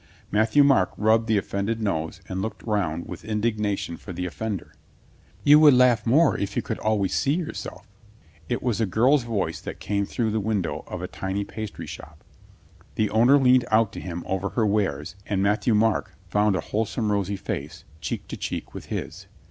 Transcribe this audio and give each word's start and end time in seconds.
Matthieu 0.31 0.63
Marc 0.63 0.93
rubbed 0.97 1.27
the 1.27 1.37
offended 1.37 1.79
nose 1.79 2.21
and 2.27 2.41
looked 2.41 2.63
round 2.63 3.07
with 3.07 3.23
indignation 3.23 3.97
for 3.97 4.11
the 4.11 4.25
offender. 4.25 4.73
"You 5.43 5.59
would 5.59 5.75
laugh 5.75 6.07
more 6.07 6.35
if 6.35 6.55
you 6.55 6.63
could 6.63 6.79
always 6.79 7.13
see 7.15 7.35
yourself," 7.35 7.85
he 7.85 7.85
was 7.85 7.87
assured. 7.87 8.45
It 8.49 8.63
was 8.63 8.81
a 8.81 8.85
girl's 8.87 9.23
voice 9.25 9.61
that 9.61 9.79
came 9.79 10.07
through 10.07 10.31
the 10.31 10.39
window 10.39 10.83
of 10.87 11.03
a 11.03 11.07
tiny 11.07 11.43
pastry 11.45 11.85
shop. 11.85 12.23
The 12.95 13.11
owner 13.11 13.37
leaned 13.37 13.65
out 13.69 13.93
to 13.93 13.99
him 14.01 14.23
over 14.25 14.49
her 14.49 14.65
wares 14.65 15.15
and 15.27 15.43
Matthieu 15.43 15.75
M.arc 15.75 16.15
found 16.29 16.55
a 16.55 16.61
wholesome 16.61 17.11
rosy 17.11 17.35
face 17.37 17.83
cheek 17.99 18.27
to 18.29 18.35
cheek 18.37 18.73
with 18.73 18.87
his. 18.87 19.27